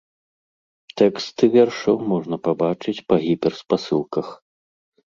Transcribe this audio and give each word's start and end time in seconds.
Тэксты 1.01 1.43
вершаў 1.57 2.01
можна 2.15 2.35
пабачыць 2.49 2.99
па 3.09 3.15
гіперспасылках. 3.29 4.27